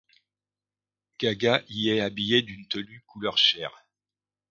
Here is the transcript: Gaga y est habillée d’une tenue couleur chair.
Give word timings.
Gaga 1.19 1.61
y 1.69 1.89
est 1.91 1.99
habillée 2.01 2.41
d’une 2.41 2.67
tenue 2.67 3.03
couleur 3.05 3.37
chair. 3.37 3.85